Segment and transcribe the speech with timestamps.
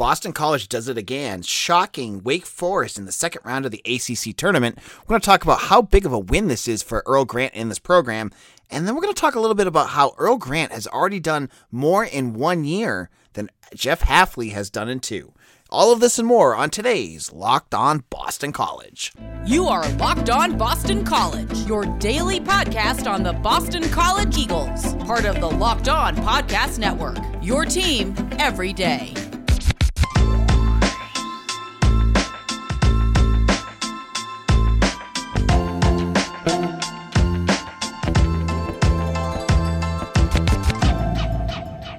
[0.00, 4.34] Boston College does it again, shocking Wake Forest in the second round of the ACC
[4.34, 4.78] tournament.
[5.00, 7.52] We're going to talk about how big of a win this is for Earl Grant
[7.52, 8.32] in this program,
[8.70, 11.20] and then we're going to talk a little bit about how Earl Grant has already
[11.20, 15.34] done more in one year than Jeff Hafley has done in two.
[15.68, 19.12] All of this and more on today's Locked On Boston College.
[19.44, 25.26] You are Locked On Boston College, your daily podcast on the Boston College Eagles, part
[25.26, 27.18] of the Locked On Podcast Network.
[27.42, 29.12] Your team every day.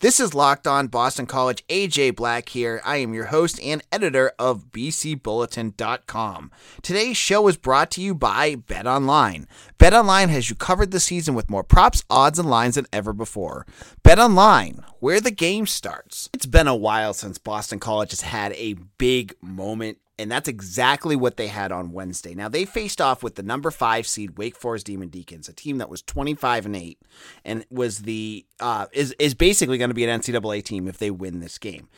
[0.01, 1.63] This is Locked On Boston College.
[1.67, 2.81] AJ Black here.
[2.83, 6.51] I am your host and editor of BCBulletin.com.
[6.81, 9.47] Today's show is brought to you by Bet Online.
[9.77, 13.13] Bet Online has you covered this season with more props, odds, and lines than ever
[13.13, 13.67] before.
[14.01, 16.31] Bet Online, where the game starts.
[16.33, 21.15] It's been a while since Boston College has had a big moment and that's exactly
[21.15, 22.35] what they had on Wednesday.
[22.35, 25.79] Now they faced off with the number five seed Wake Forest Demon Deacons, a team
[25.79, 26.99] that was twenty five and eight,
[27.43, 31.11] and was the uh, is is basically going to be an NCAA team if they
[31.11, 31.89] win this game.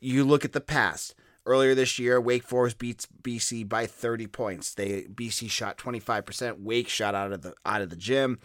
[0.00, 1.14] You look at the past.
[1.44, 4.74] Earlier this year, Wake Forest beats BC by 30 points.
[4.74, 8.38] They BC shot 25%, Wake shot out of the out of the gym.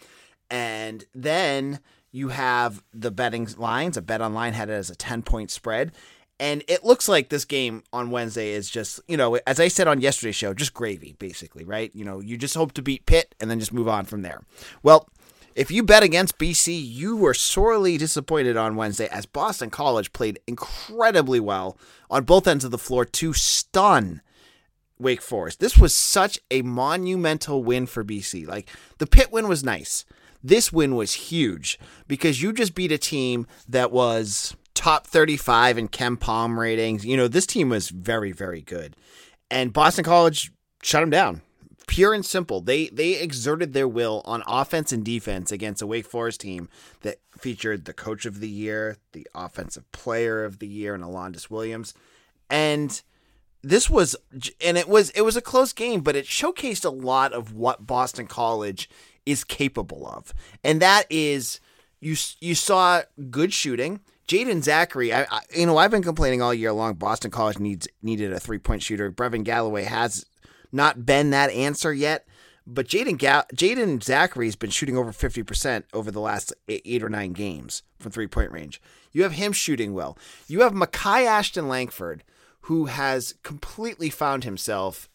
[0.50, 1.78] And then
[2.10, 3.96] you have the betting lines.
[3.96, 5.92] A bet online had it as a 10 point spread.
[6.40, 9.88] And it looks like this game on Wednesday is just, you know, as I said
[9.88, 11.90] on yesterday's show, just gravy, basically, right?
[11.94, 14.42] You know, you just hope to beat Pitt and then just move on from there.
[14.82, 15.08] Well,
[15.56, 20.38] if you bet against BC, you were sorely disappointed on Wednesday as Boston College played
[20.46, 21.76] incredibly well
[22.08, 24.22] on both ends of the floor to stun
[25.00, 25.58] Wake Forest.
[25.58, 28.46] This was such a monumental win for BC.
[28.46, 30.04] Like, the Pitt win was nice.
[30.44, 35.88] This win was huge because you just beat a team that was top 35 in
[35.88, 37.04] KenPom ratings.
[37.04, 38.94] You know, this team was very, very good.
[39.50, 40.52] And Boston College
[40.84, 41.42] shut them down.
[41.88, 42.60] Pure and simple.
[42.60, 46.68] They they exerted their will on offense and defense against a Wake Forest team
[47.00, 51.50] that featured the coach of the year, the offensive player of the year, and Alondes
[51.50, 51.94] Williams.
[52.50, 53.00] And
[53.62, 54.14] this was
[54.60, 57.86] and it was it was a close game, but it showcased a lot of what
[57.86, 58.88] Boston College
[59.26, 60.32] is capable of.
[60.62, 61.58] And that is
[62.00, 64.00] you you saw good shooting.
[64.28, 66.94] Jaeden Zackery, I, I, you know, I've been complaining all year long.
[66.94, 69.10] Boston College needs needed a three point shooter.
[69.10, 70.26] Brevin Galloway has
[70.70, 72.26] not been that answer yet,
[72.66, 77.08] but Jaeden Jaeden Zackery's been shooting over fifty percent over the last eight, eight or
[77.08, 78.82] nine games from three point range.
[79.12, 80.18] You have him shooting well.
[80.46, 82.22] You have Makai Ashton Langford,
[82.62, 85.08] who has completely found himself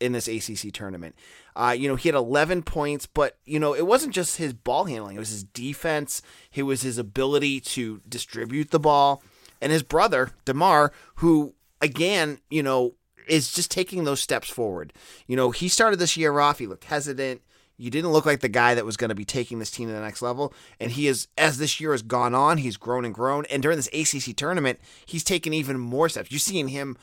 [0.00, 1.14] in this ACC tournament.
[1.54, 4.84] Uh, you know, he had 11 points, but, you know, it wasn't just his ball
[4.84, 6.22] handling, it was his defense,
[6.54, 9.22] it was his ability to distribute the ball.
[9.60, 12.94] And his brother, DeMar, who, again, you know,
[13.28, 14.92] is just taking those steps forward.
[15.26, 17.42] You know, he started this year off, he looked hesitant.
[17.76, 19.94] You didn't look like the guy that was going to be taking this team to
[19.94, 20.52] the next level.
[20.78, 23.44] And he is, as this year has gone on, he's grown and grown.
[23.46, 26.30] And during this ACC tournament, he's taken even more steps.
[26.30, 26.96] You're seeing him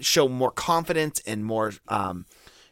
[0.00, 2.26] show more confidence and more, um,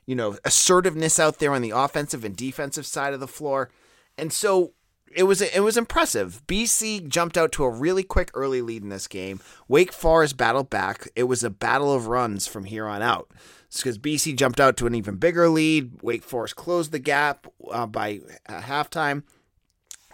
[0.05, 3.71] you know, assertiveness out there on the offensive and defensive side of the floor.
[4.19, 4.73] And so
[5.15, 6.43] it was it was impressive.
[6.47, 9.41] BC jumped out to a really quick early lead in this game.
[9.69, 11.09] Wake Forest battled back.
[11.15, 13.31] It was a battle of runs from here on out.
[13.77, 16.03] Because BC jumped out to an even bigger lead.
[16.03, 19.23] Wake Forest closed the gap uh, by halftime.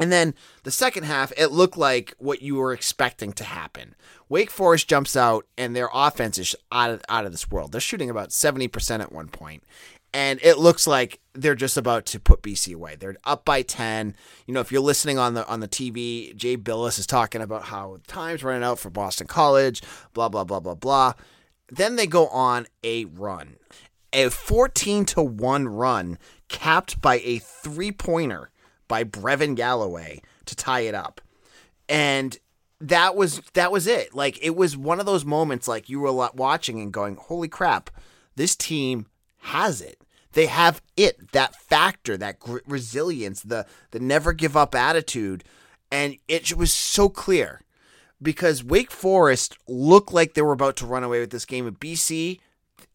[0.01, 3.95] And then the second half, it looked like what you were expecting to happen.
[4.31, 7.73] Wake Forest jumps out, and their offense is out of, out of this world.
[7.73, 9.63] They're shooting about 70% at one point,
[10.15, 12.97] and it looks like they're just about to put BC away.
[12.97, 14.15] They're up by 10.
[14.47, 17.65] You know, if you're listening on the on the TV, Jay Bilas is talking about
[17.65, 19.83] how time's running out for Boston College,
[20.15, 21.13] blah blah blah blah blah.
[21.71, 23.57] Then they go on a run.
[24.13, 28.51] A 14 to 1 run capped by a three-pointer
[28.89, 31.21] by Brevin Galloway to tie it up.
[31.89, 32.37] And
[32.81, 34.15] that was that was it.
[34.15, 37.91] Like it was one of those moments like you were watching and going, "Holy crap.
[38.37, 39.07] This team
[39.39, 40.01] has it.
[40.33, 45.45] They have it, that factor, that resilience, the the never give up attitude."
[45.93, 47.63] And it was so clear
[48.23, 51.65] because Wake Forest looked like they were about to run away with this game.
[51.65, 52.41] But BC,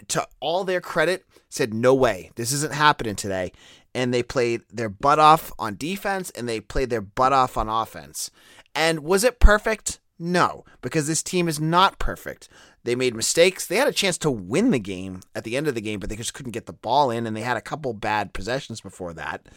[0.10, 3.52] to all their credit, said, no way, this isn't happening today
[3.96, 7.70] and they played their butt off on defense and they played their butt off on
[7.70, 8.30] offense.
[8.76, 10.00] And was it perfect?
[10.20, 12.50] No, because this team is not perfect.
[12.84, 13.66] They made mistakes.
[13.66, 16.10] They had a chance to win the game at the end of the game, but
[16.10, 19.14] they just couldn't get the ball in, and they had a couple bad possessions before
[19.14, 19.48] that.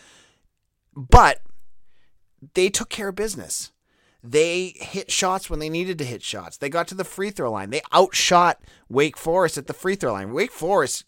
[0.96, 1.40] But
[2.54, 3.72] they took care of business.
[4.30, 6.56] They hit shots when they needed to hit shots.
[6.56, 7.70] They got to the free throw line.
[7.70, 10.32] They outshot Wake Forest at the free throw line.
[10.32, 11.04] Wake Forest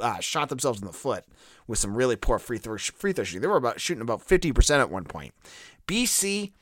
[0.00, 1.24] uh, shot themselves in the foot
[1.66, 3.42] with some really poor free throw free throw shooting.
[3.42, 5.34] They were about shooting about 50% at one point.
[5.88, 6.52] BC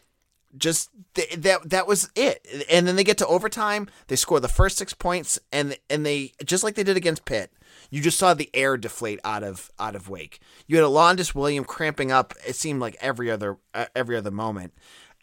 [0.57, 2.47] just th- that that was it.
[2.71, 6.33] And then they get to overtime, they score the first 6 points and and they
[6.45, 7.53] just like they did against Pitt.
[7.91, 10.41] You just saw the air deflate out of out of Wake.
[10.67, 12.35] You had Alondes William cramping up.
[12.47, 14.73] It seemed like every other uh, every other moment,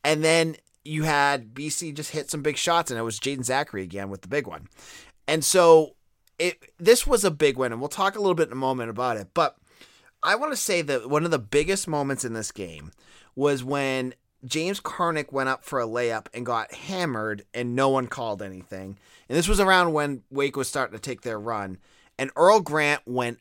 [0.04, 3.84] and then you had BC just hit some big shots, and it was Jaeden Zackery
[3.84, 4.68] again with the big one.
[5.28, 5.96] And so
[6.40, 8.90] it this was a big win, and we'll talk a little bit in a moment
[8.90, 9.30] about it.
[9.34, 9.58] But
[10.24, 12.92] I want to say that one of the biggest moments in this game
[13.36, 14.14] was when
[14.44, 18.98] James Karnik went up for a layup and got hammered, and no one called anything.
[19.30, 21.78] And this was around when Wake was starting to take their run,
[22.18, 23.40] and Earl Grant went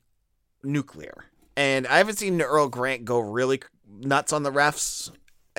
[0.63, 1.25] nuclear.
[1.57, 5.11] And I haven't seen Earl Grant go really nuts on the refs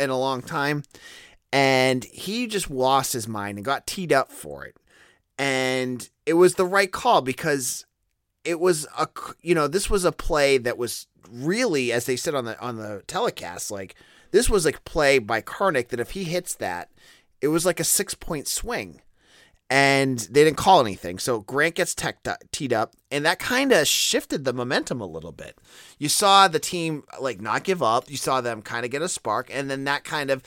[0.01, 0.83] in a long time.
[1.53, 4.75] And he just lost his mind and got teed up for it.
[5.37, 7.85] And it was the right call because
[8.43, 9.07] it was a
[9.41, 12.77] you know this was a play that was really as they said on the on
[12.77, 13.95] the telecast like
[14.31, 16.89] this was a play by Karnik that if he hits that
[17.39, 19.01] it was like a six point swing
[19.71, 21.95] and they didn't call anything so Grant gets
[22.51, 25.57] teed up and that kind of shifted the momentum a little bit
[25.97, 29.09] you saw the team like not give up you saw them kind of get a
[29.09, 30.43] spark and then that kind of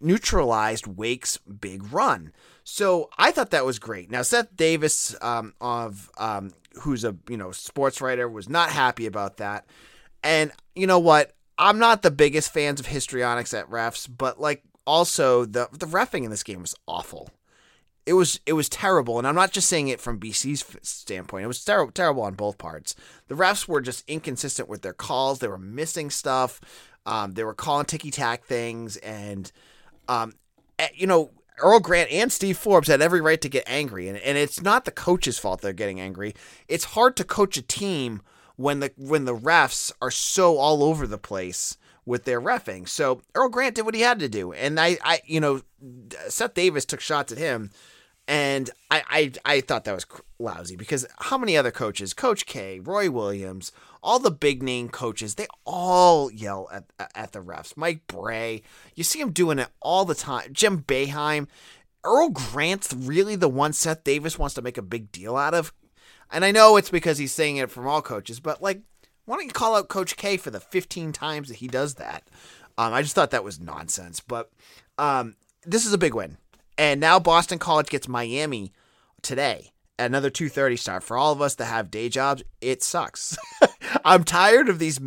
[0.00, 2.32] neutralized Wake's big run
[2.68, 4.10] so I thought that was great.
[4.10, 6.50] Now Seth Davis um, of um,
[6.82, 9.66] who's a you know sports writer was not happy about that,
[10.24, 11.32] and you know what?
[11.58, 16.24] I'm not the biggest fans of histrionics at refs, but like also the the refing
[16.24, 17.30] in this game was awful.
[18.06, 21.44] It was it was terrible, and I'm not just saying it from BC's standpoint.
[21.44, 22.94] It was ter- terrible on both parts.
[23.26, 25.40] The refs were just inconsistent with their calls.
[25.40, 26.60] They were missing stuff.
[27.04, 29.50] Um, they were calling ticky tack things, and
[30.08, 30.34] um,
[30.78, 34.18] eh, you know Earl Grant and Steve Forbes had every right to get angry, and,
[34.18, 36.34] and it's not the coach's fault they're getting angry.
[36.68, 38.22] It's hard to coach a team
[38.56, 42.88] when the when the refs are so all over the place with their refing.
[42.88, 45.62] So Earl Grant did what he had to do, and I, I you know,
[46.28, 47.70] Seth Davis took shots at him,
[48.28, 50.06] and I, I, I thought that was
[50.38, 53.70] lousy because how many other coaches, Coach K, Roy Williams,
[54.02, 56.84] all the big name coaches, they all yell at
[57.14, 57.76] at the refs.
[57.76, 58.62] Mike Brey,
[58.94, 60.52] you see him doing it all the time.
[60.52, 61.46] Jim Boeheim,
[62.02, 65.72] Earl Grant's really the one Seth Davis wants to make a big deal out of.
[66.30, 68.82] And I know it's because he's saying it from all coaches, but like,
[69.24, 72.24] why don't you call out Coach K for the 15 times that he does that?
[72.78, 74.20] Um, I just thought that was nonsense.
[74.20, 74.50] But
[74.98, 76.38] um, this is a big win,
[76.78, 78.72] and now Boston College gets Miami
[79.22, 82.42] today at another 2:30 start for all of us that have day jobs.
[82.60, 83.36] It sucks.
[84.04, 85.00] I'm tired of these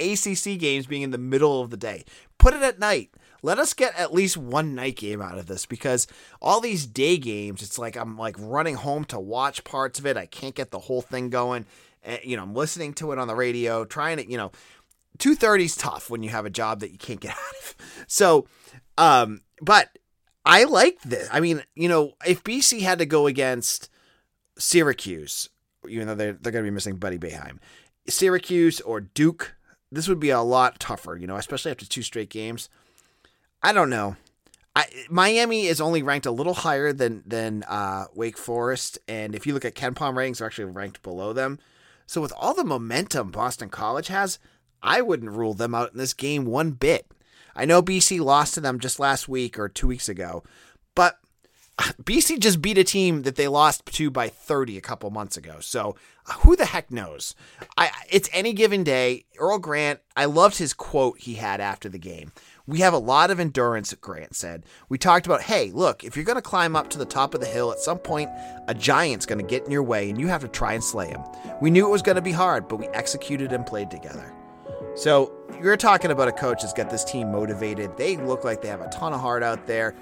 [0.00, 2.04] ACC games being in the middle of the day.
[2.38, 3.10] Put it at night.
[3.42, 6.06] Let us get at least one night game out of this because
[6.42, 10.16] all these day games, it's like I'm like running home to watch parts of it.
[10.16, 11.66] I can't get the whole thing going.
[12.02, 14.52] And, you know, I'm listening to it on the radio, trying to, you know,
[15.18, 17.74] 2:30 is tough when you have a job that you can't get out of.
[18.06, 18.46] So,
[18.98, 19.98] um, but
[20.44, 21.28] I like this.
[21.30, 23.90] I mean, you know, if BC had to go against
[24.58, 25.48] Syracuse,
[25.88, 27.58] even though they're, they're going to be missing Buddy Boeheim,
[28.08, 29.54] Syracuse or Duke,
[29.92, 32.68] this would be a lot tougher, you know, especially after two straight games.
[33.62, 34.16] I don't know.
[34.74, 39.46] I, Miami is only ranked a little higher than than uh, Wake Forest, and if
[39.46, 41.58] you look at KenPom ratings, they're actually ranked below them.
[42.06, 44.38] So with all the momentum Boston College has,
[44.82, 47.06] I wouldn't rule them out in this game one bit.
[47.60, 50.42] I know BC lost to them just last week or two weeks ago,
[50.94, 51.18] but
[51.78, 55.56] BC just beat a team that they lost to by 30 a couple months ago.
[55.60, 55.94] So
[56.26, 57.34] uh, who the heck knows?
[57.76, 59.26] I it's any given day.
[59.38, 62.32] Earl Grant, I loved his quote he had after the game.
[62.66, 64.64] We have a lot of endurance, Grant said.
[64.88, 67.40] We talked about, hey, look, if you're going to climb up to the top of
[67.40, 68.30] the hill, at some point,
[68.68, 71.08] a giant's going to get in your way and you have to try and slay
[71.08, 71.20] him.
[71.60, 74.34] We knew it was going to be hard, but we executed and played together.
[74.94, 75.32] So
[75.62, 77.96] you're talking about a coach that's got this team motivated.
[77.96, 79.94] They look like they have a ton of heart out there.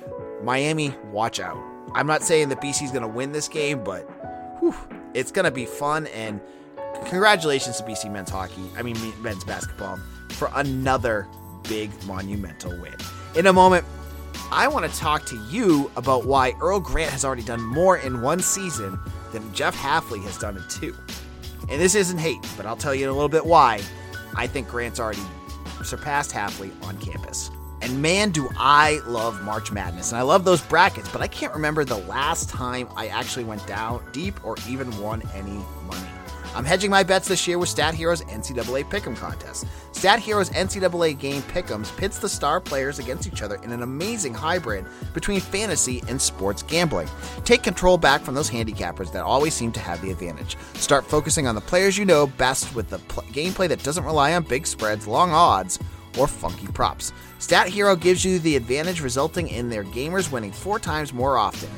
[0.42, 1.58] Miami, watch out.
[1.94, 4.02] I'm not saying that BC is going to win this game, but
[4.60, 4.74] whew,
[5.14, 6.06] it's going to be fun.
[6.08, 6.40] And
[7.06, 9.98] congratulations to BC men's hockey, I mean, men's basketball,
[10.30, 11.26] for another
[11.68, 12.94] big monumental win.
[13.36, 13.84] In a moment,
[14.50, 18.22] I want to talk to you about why Earl Grant has already done more in
[18.22, 18.98] one season
[19.32, 20.94] than Jeff Hafley has done in two.
[21.68, 23.82] And this isn't hate, but I'll tell you in a little bit why
[24.34, 25.20] I think Grant's already
[25.84, 27.50] surpassed Hafley on campus.
[27.80, 30.10] And man, do I love March Madness.
[30.10, 33.66] And I love those brackets, but I can't remember the last time I actually went
[33.66, 36.17] down deep or even won any money.
[36.54, 39.66] I'm hedging my bets this year with Stat Heroes NCAA Pick'em contest.
[39.92, 44.34] Stat Heroes NCAA game Pick'ems pits the star players against each other in an amazing
[44.34, 47.08] hybrid between fantasy and sports gambling.
[47.44, 50.56] Take control back from those handicappers that always seem to have the advantage.
[50.74, 54.34] Start focusing on the players you know best with the pl- gameplay that doesn't rely
[54.34, 55.78] on big spreads, long odds,
[56.18, 57.12] or funky props.
[57.38, 61.68] Stat Hero gives you the advantage, resulting in their gamers winning four times more often.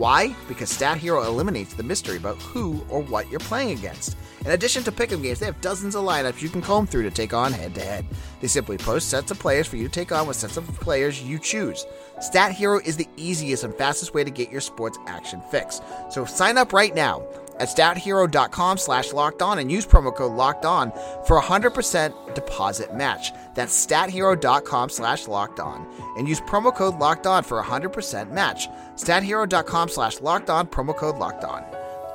[0.00, 0.34] Why?
[0.48, 4.16] Because Stat Hero eliminates the mystery about who or what you're playing against.
[4.46, 7.10] In addition to pick'em games, they have dozens of lineups you can comb through to
[7.10, 8.06] take on head to head.
[8.40, 11.22] They simply post sets of players for you to take on with sets of players
[11.22, 11.84] you choose.
[12.18, 15.82] Stat Hero is the easiest and fastest way to get your sports action fix.
[16.08, 17.22] So sign up right now
[17.60, 20.90] at stathero.com slash locked on and use promo code locked on
[21.26, 23.32] for a 100% deposit match.
[23.54, 25.86] That's stathero.com slash locked on
[26.16, 28.66] and use promo code locked on for a 100% match.
[28.96, 31.64] Stathero.com slash locked on, promo code locked on.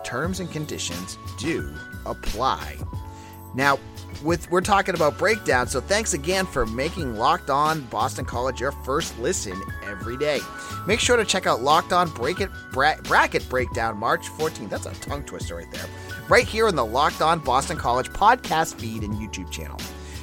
[0.04, 1.74] Terms and conditions do
[2.06, 2.76] apply.
[3.54, 3.80] Now,
[4.26, 8.72] with we're talking about breakdown, so thanks again for making Locked On Boston College your
[8.72, 10.40] first listen every day.
[10.88, 14.70] Make sure to check out Locked On Bracket Bra- Bracket Breakdown March 14th.
[14.70, 15.86] That's a tongue twister right there.
[16.28, 19.80] Right here in the Locked On Boston College podcast feed and YouTube channel.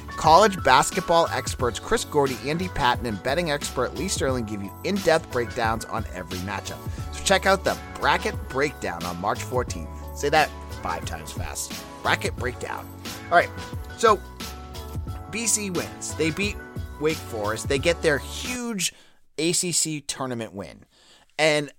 [0.09, 4.95] College basketball experts Chris Gordy, Andy Patton, and betting expert Lee Sterling give you in
[4.97, 6.77] depth breakdowns on every matchup.
[7.13, 10.17] So check out the Bracket Breakdown on March 14th.
[10.17, 10.49] Say that
[10.83, 11.73] five times fast.
[12.03, 12.87] Bracket Breakdown.
[13.31, 13.49] All right,
[13.97, 14.19] so
[15.31, 16.13] BC wins.
[16.15, 16.55] They beat
[16.99, 17.67] Wake Forest.
[17.67, 18.93] They get their huge
[19.37, 20.85] ACC tournament win.
[21.39, 21.71] And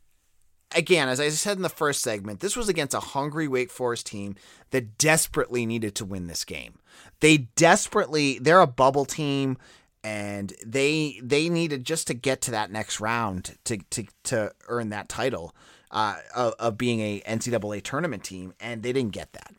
[0.75, 4.07] again, as I said in the first segment, this was against a hungry Wake Forest
[4.07, 4.35] team
[4.71, 6.79] that desperately needed to win this game.
[7.21, 9.57] They desperately, they're a bubble team
[10.05, 14.91] and they they needed just to get to that next round to to to earn
[14.91, 15.55] that title
[15.91, 19.55] uh, of, of being a NCAA tournament team, and they didn't get that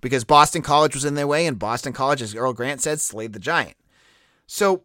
[0.00, 3.32] because Boston College was in their way, and Boston College, as Earl Grant said, slayed
[3.32, 3.76] the giant.
[4.46, 4.82] So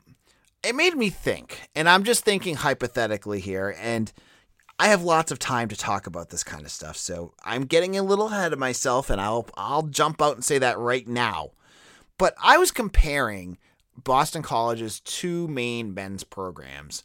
[0.63, 4.12] it made me think, and I'm just thinking hypothetically here, and
[4.79, 7.96] I have lots of time to talk about this kind of stuff, so I'm getting
[7.98, 11.51] a little ahead of myself, and I'll I'll jump out and say that right now.
[12.17, 13.58] But I was comparing
[13.96, 17.03] Boston College's two main men's programs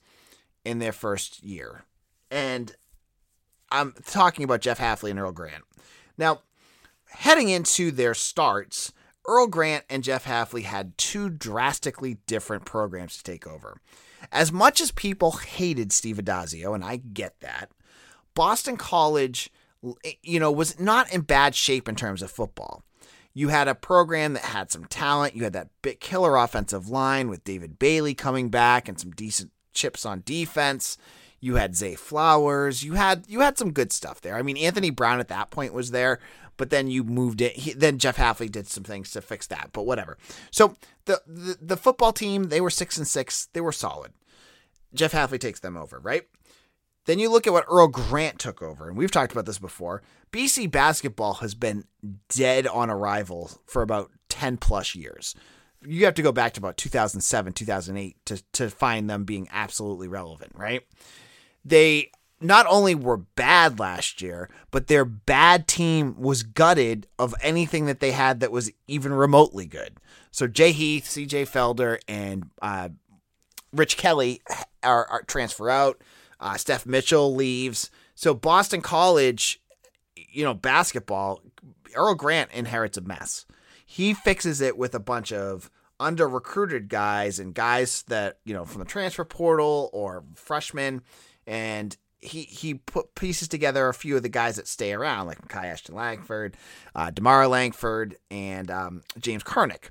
[0.65, 1.85] in their first year,
[2.31, 2.75] and
[3.71, 5.65] I'm talking about Jeff Hafley and Earl Grant.
[6.17, 6.41] Now,
[7.11, 8.93] heading into their starts,
[9.27, 13.81] Earl Grant and Jeff Hafley had two drastically different programs to take over.
[14.33, 17.71] As much as people hated Steve Addazio, and I get that,
[18.35, 19.51] Boston College,
[20.05, 22.83] eh, you know, was not in bad shape in terms of football.
[23.35, 25.37] You had a program that had some talent.
[25.37, 29.53] You had that bit killer offensive line with David Bailey coming back and some decent
[29.75, 30.97] chips on defense.
[31.41, 32.83] You had Zay Flowers.
[32.83, 34.35] You had you had some good stuff there.
[34.35, 36.19] I mean, Anthony Brown at that point was there,
[36.59, 37.57] but then you moved it.
[37.57, 40.19] He, then Jeff Hafley did some things to fix that, but whatever.
[40.51, 43.49] So the, the the football team they were six and six.
[43.55, 44.13] They were solid.
[44.93, 46.25] Jeff Hafley takes them over, right?
[47.07, 50.03] Then you look at what Earl Grant took over, and we've talked about this before.
[50.31, 51.85] BC basketball has been
[52.29, 55.35] dead on arrival for about 10 plus years.
[55.87, 60.07] You have to go back to about 2007, 2008 to, to find them being absolutely
[60.07, 60.83] relevant, right?
[61.65, 67.87] They not only were bad last year, but their bad team was gutted of anything
[67.87, 69.99] that they had that was even remotely good.
[70.31, 72.91] So Jay Heath, CJ Felder, and uh,
[73.73, 74.41] Rich Kelly
[74.83, 76.03] are, are transfer out.
[76.41, 77.91] Uh, Steph Mitchell leaves.
[78.15, 79.61] So Boston College,
[80.15, 81.41] you know, basketball,
[81.95, 83.47] Earl Grant inherits a mess.
[83.85, 88.65] He fixes it with a bunch of under recruited guys and guys that, you know,
[88.65, 91.03] from the transfer portal or freshmen.
[91.47, 95.49] And he he put pieces together a few of the guys that stay around, like
[95.49, 96.57] Kai Ashton Langford,
[96.95, 99.91] uh, Demar Langford, and um, James Karnik.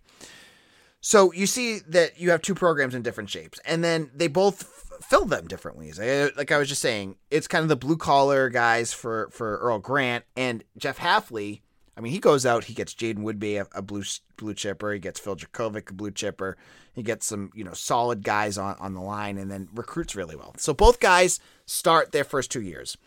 [1.00, 4.62] So you see that you have two programs in different shapes, and then they both
[4.63, 6.00] f- fill them different ways.
[6.00, 9.79] Like I was just saying, it's kind of the blue collar guys for for Earl
[9.79, 11.62] Grant and Jeff Hafley.
[11.98, 14.04] I mean, he goes out, he gets Jaiden Woodbey, a, a blue
[14.38, 14.94] blue chipper.
[14.94, 16.56] He gets Phil Jurkovec, a blue chipper.
[16.94, 20.36] He gets some you know solid guys on on the line, and then recruits really
[20.36, 20.54] well.
[20.58, 22.98] So both guys start their first two years,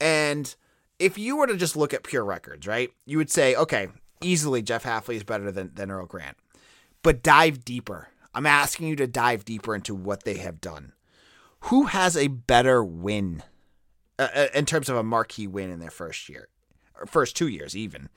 [0.00, 0.54] and
[0.98, 3.88] if you were to just look at pure records, right, you would say, okay,
[4.20, 6.36] easily Jeff Hafley is better than than Earl Grant
[7.02, 8.08] but dive deeper.
[8.34, 10.92] I'm asking you to dive deeper into what they have done.
[11.64, 13.42] Who has a better win
[14.18, 16.48] uh, uh, in terms of a marquee win in their first year,
[17.06, 18.08] first two years even?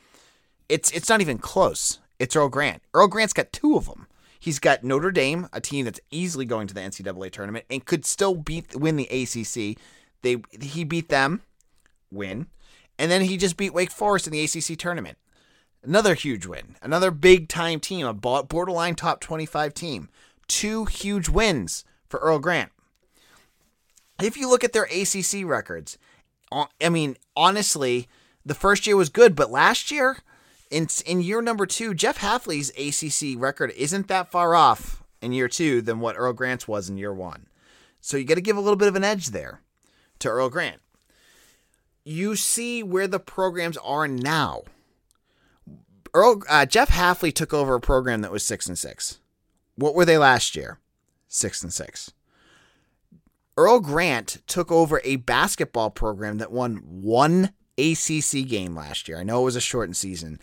[0.70, 2.00] It's it's not even close.
[2.20, 2.82] It's Earl Grant.
[2.94, 4.08] Earl Grant's got two of them.
[4.40, 8.06] He's got Notre Dame, a team that's easily going to the NCAA tournament and could
[8.06, 9.78] still beat win the ACC.
[10.22, 11.42] They he beat them,
[12.12, 12.48] win,
[12.98, 15.18] and then he just beat Wake Forest in the ACC tournament.
[15.84, 16.76] Another huge win.
[16.82, 20.10] Another big time team, a borderline top 25 team.
[20.48, 22.72] Two huge wins for Earl Grant.
[24.22, 25.98] If you look at their ACC records,
[26.52, 28.08] I mean, honestly,
[28.46, 30.18] the first year was good, but last year,
[30.70, 35.48] in in year number two, Jeff Hafley's ACC record isn't that far off in year
[35.48, 37.48] two than what Earl Grant's was in year one.
[38.02, 39.62] So you got to give a little bit of an edge there
[40.20, 40.82] to Earl Grant.
[42.04, 44.64] You see where the programs are now.
[46.14, 49.20] Earl uh, Jeff Hafley took over a program that was six and six.
[49.76, 50.80] What were they last year?
[51.28, 52.12] Six and six.
[53.56, 59.20] Earl Grant took over a basketball program that won one ACC game last year.
[59.20, 60.40] I know it was a shortened season,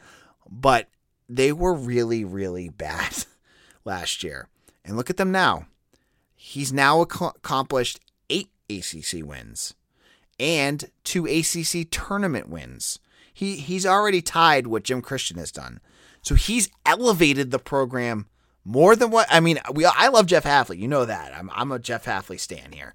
[0.48, 0.88] but
[1.28, 3.24] they were really, really bad
[3.84, 4.48] last year.
[4.84, 5.66] And look at them now.
[6.34, 9.74] He's now ac- accomplished eight ACC wins
[10.40, 12.98] and two ACC tournament wins.
[13.32, 15.80] He he's already tied what Jim Christian has done.
[16.22, 18.26] So he's elevated the program
[18.64, 19.60] more than what I mean.
[19.72, 21.36] We I love Jeff Hafley, you know that.
[21.36, 22.94] I'm I'm a Jeff Hafley stan here.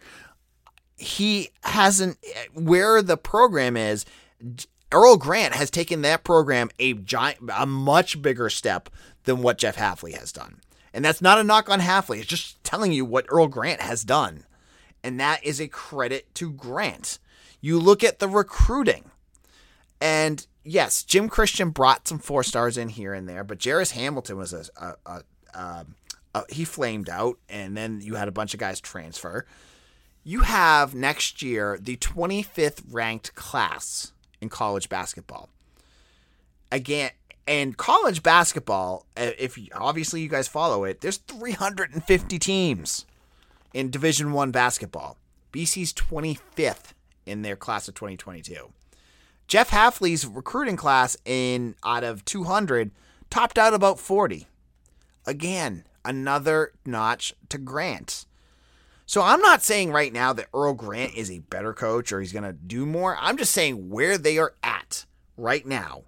[0.97, 2.17] He hasn't
[2.53, 4.05] where the program is.
[4.91, 8.89] Earl Grant has taken that program a giant, a much bigger step
[9.23, 10.61] than what Jeff Hafley has done.
[10.93, 12.19] And that's not a knock on Hafley.
[12.19, 14.45] It's just telling you what Earl Grant has done.
[15.03, 17.19] And that is a credit to Grant.
[17.59, 19.11] You look at the recruiting.
[19.99, 24.37] And yes, Jim Christian brought some four stars in here and there, but Jairus Hamilton
[24.37, 25.23] was a, a, a,
[25.53, 25.95] um,
[26.33, 29.45] a, he flamed out, and then you had a bunch of guys transfer.
[30.23, 34.11] You have next year the 25th ranked class
[34.45, 35.49] in college basketball.
[36.71, 37.11] Again,
[37.47, 43.05] and college basketball, uh, if you, obviously you guys follow it, there's 350 teams
[43.73, 45.17] in Division One basketball.
[45.51, 46.93] BC's 25th
[47.25, 48.71] in their class of 2022.
[49.47, 52.91] Jeff Hafley's recruiting class in out of 200
[53.29, 54.47] topped out about 40.
[55.25, 58.25] Again, another notch to Grant.
[59.05, 62.31] So I'm not saying right now that Earl Grant is a better coach or he's
[62.33, 63.17] going to do more.
[63.19, 65.05] I'm just saying where they are at
[65.37, 66.03] right now.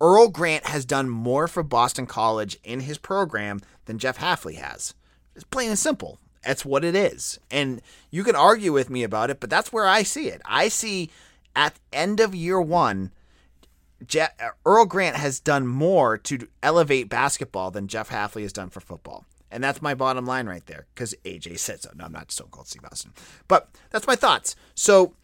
[0.00, 4.94] Earl Grant has done more for Boston College in his program than Jeff Hafley has.
[5.36, 6.18] It's plain and simple.
[6.44, 7.38] That's what it is.
[7.50, 10.42] And you can argue with me about it, but that's where I see it.
[10.44, 11.10] I see
[11.54, 13.12] at end of year one,
[14.04, 18.70] Je- uh, Earl Grant has done more to elevate basketball than Jeff Hafley has done
[18.70, 19.24] for football.
[19.52, 21.90] And that's my bottom line right there because AJ said so.
[21.94, 23.12] No, I'm not Stone Cold Steve Austin.
[23.48, 24.56] But that's my thoughts.
[24.74, 25.14] So,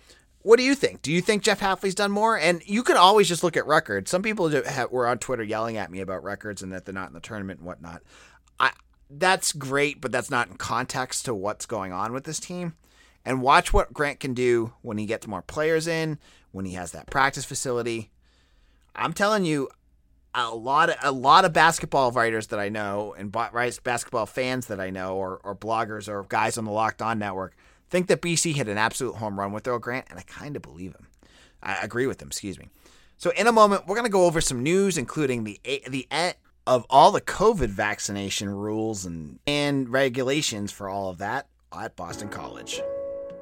[0.42, 1.02] what do you think?
[1.02, 2.38] Do you think Jeff Hafley's done more?
[2.38, 4.10] And you can always just look at records.
[4.10, 4.50] Some people
[4.90, 7.60] were on Twitter yelling at me about records and that they're not in the tournament
[7.60, 8.02] and whatnot.
[8.60, 8.70] I
[9.10, 12.74] that's great, but that's not in context to what's going on with this team.
[13.24, 16.18] And watch what Grant can do when he gets more players in,
[16.52, 18.10] when he has that practice facility.
[18.94, 19.68] I'm telling you,
[20.34, 24.80] a lot of a lot of basketball writers that I know and basketball fans that
[24.80, 27.56] I know, or, or bloggers or guys on the Locked On Network,
[27.90, 30.62] think that BC hit an absolute home run with Earl Grant, and I kind of
[30.62, 31.06] believe him.
[31.62, 32.28] I agree with him.
[32.28, 32.68] Excuse me.
[33.16, 36.06] So in a moment, we're going to go over some news, including the the
[36.66, 42.28] of all the COVID vaccination rules and, and regulations for all of that at Boston
[42.28, 42.82] College.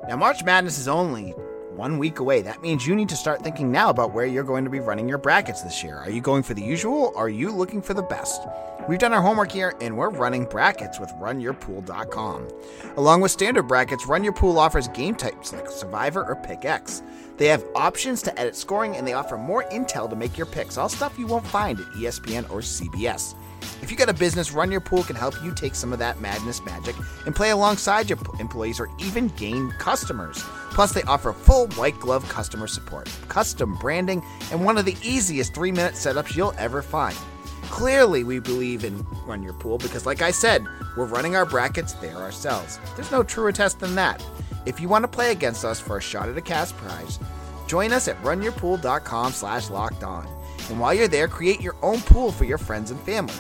[0.09, 1.35] Now, March Madness is only
[1.77, 2.43] one week away.
[2.43, 5.09] That means you need to start thinking now about where you're going to be running
[5.09, 5.97] your brackets this year.
[5.99, 8.43] Are you going for the usual are you looking for the best?
[8.89, 12.49] We've done our homework here and we're running brackets with runyourpool.com.
[12.97, 17.03] Along with standard brackets, Run Your Pool offers game types like Survivor or Pick X.
[17.37, 20.79] They have options to edit scoring and they offer more intel to make your picks,
[20.79, 23.35] all stuff you won't find at ESPN or CBS.
[23.83, 26.21] If you got a business, Run Your Pool can help you take some of that
[26.21, 30.43] madness magic and play alongside your employees or even gain customers.
[30.71, 35.55] Plus, they offer full white glove customer support, custom branding, and one of the easiest
[35.55, 37.17] three minute setups you'll ever find.
[37.63, 40.67] Clearly, we believe in Run Your Pool because, like I said,
[40.97, 42.79] we're running our brackets there ourselves.
[42.95, 44.25] There's no truer test than that.
[44.67, 47.19] If you want to play against us for a shot at a cash prize,
[47.67, 50.36] join us at runyourpool.com slash locked on.
[50.69, 53.35] And while you're there, create your own pool for your friends and family.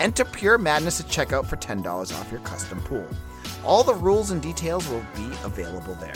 [0.00, 3.06] Enter Pure Madness at checkout for $10 off your custom pool.
[3.64, 6.14] All the rules and details will be available there.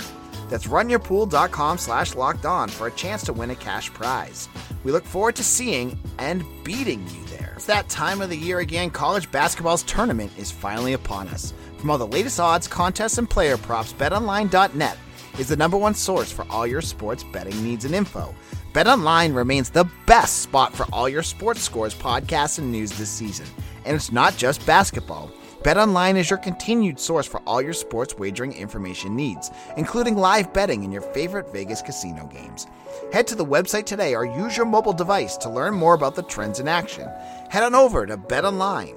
[0.49, 4.49] That's runyourpool.com slash locked on for a chance to win a cash prize.
[4.85, 7.55] We look forward to seeing and beating you there.
[7.57, 8.91] It's that time of the year again.
[8.91, 11.55] College basketball's tournament is finally upon us.
[11.79, 14.99] From all the latest odds, contests, and player props, betonline.net
[15.39, 18.35] is the number one source for all your sports betting needs and info.
[18.73, 23.45] BetOnline remains the best spot for all your sports scores, podcasts, and news this season.
[23.85, 25.31] And it's not just basketball.
[25.63, 30.85] BetOnline is your continued source for all your sports wagering information needs, including live betting
[30.85, 32.67] in your favorite Vegas casino games.
[33.13, 36.23] Head to the website today or use your mobile device to learn more about the
[36.23, 37.11] trends in action.
[37.51, 38.97] Head on over to BetOnline,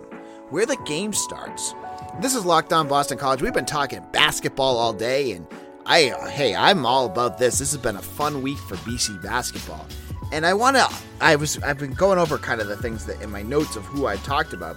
[0.52, 1.74] where the game starts.
[2.22, 3.42] This is Locked On Boston College.
[3.42, 5.46] We've been talking basketball all day, and
[5.86, 7.60] I, hey, I'm all about this.
[7.60, 9.86] This has been a fun week for BC basketball,
[10.32, 10.88] and I want to.
[11.22, 13.86] I was, I've been going over kind of the things that in my notes of
[13.86, 14.76] who I talked about,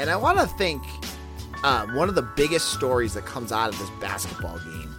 [0.00, 0.82] and I want to think
[1.62, 4.94] uh, one of the biggest stories that comes out of this basketball game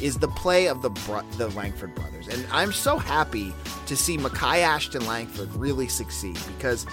[0.00, 0.90] is the play of the
[1.36, 3.52] the Langford brothers, and I'm so happy
[3.86, 6.86] to see Makai Ashton Langford really succeed because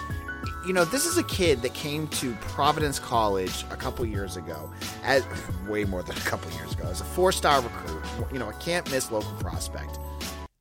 [0.65, 4.69] you know, this is a kid that came to Providence College a couple years ago,
[5.03, 5.23] as
[5.67, 8.03] way more than a couple years ago, as a four-star recruit.
[8.31, 9.99] You know, a can't miss local prospect,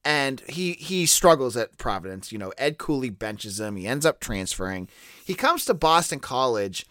[0.05, 2.31] and he he struggles at Providence.
[2.31, 3.77] You know, Ed Cooley benches him.
[3.77, 4.89] He ends up transferring.
[5.25, 6.87] He comes to Boston College,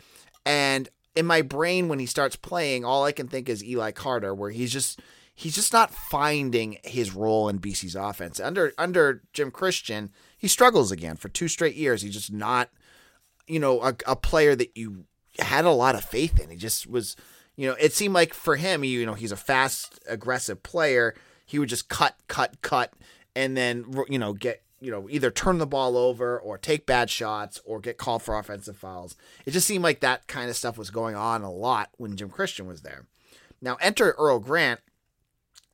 [0.46, 4.36] and in my brain, when he starts playing, all I can think is Eli Carter,
[4.36, 5.00] where he's just
[5.34, 8.40] he's just not finding his role in BC's offense.
[8.40, 12.02] Under under Jim Christian, he struggles again for two straight years.
[12.02, 12.70] He's just not
[13.48, 15.06] you know, a, a player that you
[15.40, 16.50] had a lot of faith in.
[16.50, 17.16] He just was,
[17.56, 21.16] you know, it seemed like for him, you know, he's a fast, aggressive player.
[21.46, 22.94] He would just cut, cut, cut,
[23.36, 27.10] and then, you know, get, you know, either turn the ball over or take bad
[27.10, 29.16] shots or get called for offensive fouls.
[29.46, 32.30] It just seemed like that kind of stuff was going on a lot when Jim
[32.30, 33.06] Christian was there.
[33.62, 34.82] Now enter Earl Grant,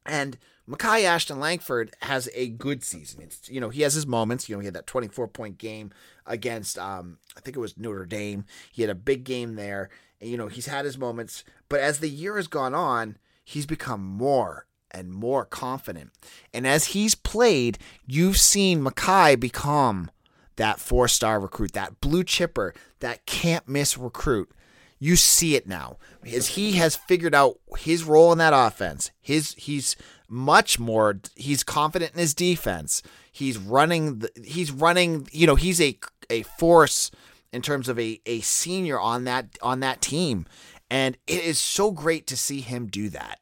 [0.05, 0.37] and
[0.69, 3.21] Makai Ashton Langford has a good season.
[3.21, 4.47] It's you know he has his moments.
[4.47, 5.91] You know he had that 24 point game
[6.25, 8.45] against um, I think it was Notre Dame.
[8.71, 9.89] He had a big game there.
[10.21, 13.65] And, you know he's had his moments, but as the year has gone on, he's
[13.65, 16.11] become more and more confident.
[16.53, 20.11] And as he's played, you've seen Makai become
[20.55, 24.51] that four star recruit, that blue chipper, that can't miss recruit.
[24.99, 29.11] You see it now as he has figured out his role in that offense.
[29.19, 29.97] His he's
[30.33, 33.03] much more he's confident in his defense.
[33.31, 35.97] He's running the, he's running, you know, he's a
[36.29, 37.11] a force
[37.51, 40.45] in terms of a, a senior on that on that team.
[40.89, 43.39] And it is so great to see him do that.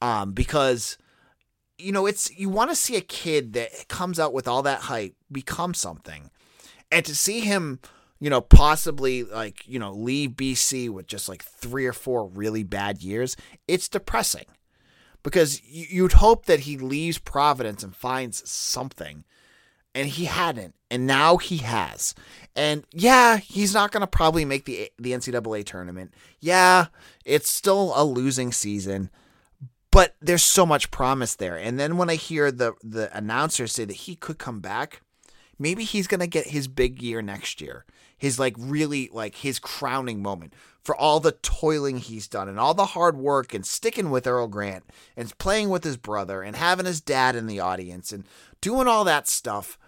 [0.00, 0.96] Um, because
[1.78, 4.82] you know, it's you want to see a kid that comes out with all that
[4.82, 6.30] hype become something.
[6.90, 7.80] And to see him
[8.22, 12.62] you know, possibly like, you know, leave BC with just like three or four really
[12.62, 13.34] bad years,
[13.66, 14.44] it's depressing
[15.22, 19.24] because you'd hope that he leaves Providence and finds something.
[19.92, 22.14] And he hadn't, and now he has.
[22.54, 26.14] And yeah, he's not going to probably make the the NCAA tournament.
[26.38, 26.86] Yeah,
[27.24, 29.10] it's still a losing season,
[29.90, 31.56] but there's so much promise there.
[31.56, 35.02] And then when I hear the the announcer say that he could come back,
[35.60, 37.84] maybe he's going to get his big year next year.
[38.18, 42.74] His like really like his crowning moment for all the toiling he's done and all
[42.74, 44.84] the hard work and sticking with Earl Grant
[45.16, 48.24] and playing with his brother and having his dad in the audience and
[48.60, 49.78] doing all that stuff.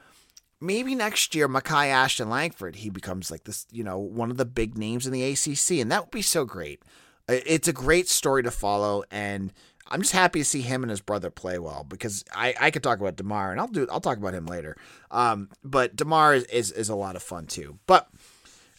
[0.61, 4.45] Maybe next year, Makai Ashton Langford, he becomes like this, you know, one of the
[4.45, 6.83] big names in the ACC, and that would be so great.
[7.29, 9.53] It's a great story to follow, and
[9.89, 12.83] I'm just happy to see him and his brother play well because I, I could
[12.83, 14.77] talk about Demar and I'll do I'll talk about him later.
[15.11, 17.79] Um, but Demar is, is, is a lot of fun too.
[17.87, 18.09] But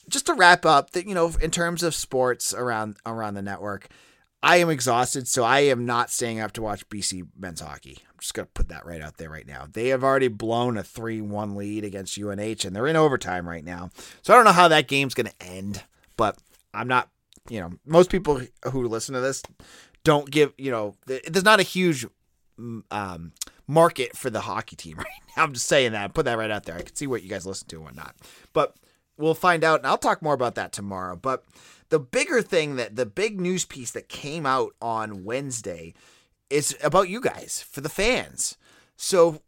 [0.09, 3.89] just to wrap up, that you know, in terms of sports around around the network,
[4.41, 7.99] I am exhausted, so I am not staying up to watch BC men's hockey.
[8.09, 9.67] I'm just gonna put that right out there right now.
[9.71, 13.91] They have already blown a three-one lead against UNH, and they're in overtime right now.
[14.21, 15.83] So I don't know how that game's gonna end,
[16.17, 16.37] but
[16.73, 17.09] I'm not.
[17.49, 19.43] You know, most people who listen to this
[20.03, 20.53] don't give.
[20.57, 22.05] You know, there's not a huge
[22.91, 23.33] um,
[23.67, 25.43] market for the hockey team right now.
[25.43, 26.13] I'm just saying that.
[26.13, 26.75] Put that right out there.
[26.75, 28.15] I can see what you guys listen to and whatnot,
[28.53, 28.75] but
[29.17, 31.15] we'll find out, and I'll talk more about that tomorrow.
[31.15, 31.45] But
[31.89, 35.93] the bigger thing that the big news piece that came out on Wednesday
[36.49, 38.57] is about you guys for the fans.
[38.95, 39.41] So,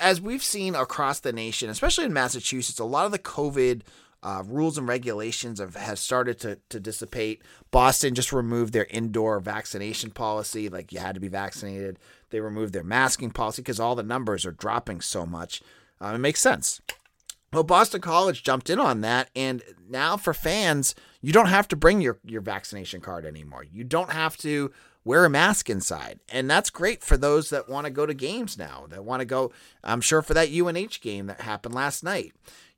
[0.00, 3.82] as we've seen across the nation, especially in Massachusetts, a lot of the COVID
[4.24, 7.42] uh, rules and regulations have, have started to, to dissipate.
[7.70, 11.98] Boston just removed their indoor vaccination policy, like you had to be vaccinated.
[12.30, 15.62] They removed their masking policy because all the numbers are dropping so much.
[16.00, 16.80] Uh, it makes sense.
[17.52, 21.76] Well, Boston College jumped in on that, and now for fans, you don't have to
[21.76, 23.64] bring your, your vaccination card anymore.
[23.70, 24.72] You don't have to
[25.04, 26.18] wear a mask inside.
[26.30, 29.26] And that's great for those that want to go to games now, that want to
[29.26, 29.52] go,
[29.84, 32.32] I'm sure for that UNH game that happened last night.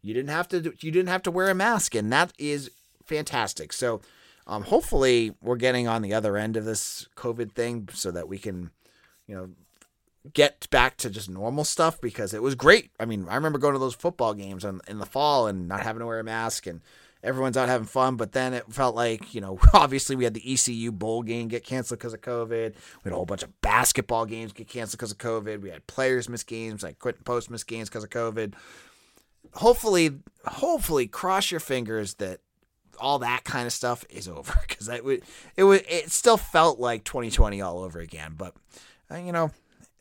[0.07, 2.71] You didn't have to you didn't have to wear a mask, and that is
[3.05, 3.73] fantastic.
[3.73, 4.01] So
[4.47, 8.39] um, hopefully we're getting on the other end of this COVID thing so that we
[8.39, 8.71] can,
[9.27, 9.51] you know,
[10.33, 12.91] get back to just normal stuff because it was great.
[13.01, 15.83] I mean, I remember going to those football games in, in the fall and not
[15.83, 16.81] having to wear a mask and
[17.25, 18.17] everyone's out having fun.
[18.17, 21.65] But then it felt like, you know, obviously we had the ECU bowl game get
[21.65, 22.75] canceled because of COVID.
[22.75, 25.61] We had a whole bunch of basketball games get canceled because of COVID.
[25.61, 28.55] We had players miss games, like Quinten Post miss games because of COVID.
[29.55, 30.11] Hopefully,
[30.45, 32.41] hopefully, cross your fingers that
[32.99, 35.23] all that kind of stuff is over because it would
[35.57, 38.35] it would it still felt like 2020 all over again.
[38.37, 38.55] But
[39.11, 39.51] uh, you know,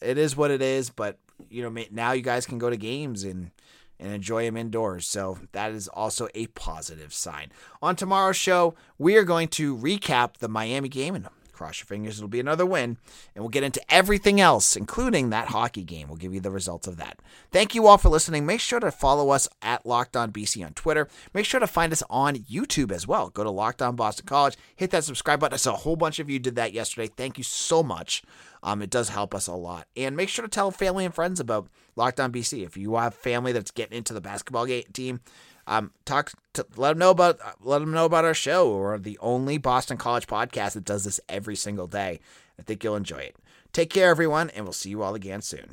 [0.01, 0.89] it is what it is.
[0.89, 3.51] But you know, now you guys can go to games and
[3.99, 5.07] and enjoy them indoors.
[5.07, 7.51] So that is also a positive sign.
[7.81, 12.17] On tomorrow's show, we are going to recap the Miami game and cross your fingers
[12.17, 12.97] it'll be another win
[13.33, 16.07] and we'll get into everything else including that hockey game.
[16.07, 17.19] We'll give you the results of that.
[17.51, 18.45] Thank you all for listening.
[18.45, 21.07] Make sure to follow us at locked on bc on twitter.
[21.33, 23.29] Make sure to find us on youtube as well.
[23.29, 25.53] Go to locked on boston college hit that subscribe button.
[25.53, 27.07] I saw a whole bunch of you did that yesterday.
[27.07, 28.23] Thank you so much.
[28.63, 29.87] Um, it does help us a lot.
[29.95, 32.65] And make sure to tell family and friends about Locked On BC.
[32.65, 35.21] If you have family that's getting into the basketball game, team,
[35.67, 38.77] um, talk to let them know about let them know about our show.
[38.77, 42.19] We're the only Boston College podcast that does this every single day.
[42.59, 43.35] I think you'll enjoy it.
[43.73, 45.71] Take care, everyone, and we'll see you all again soon.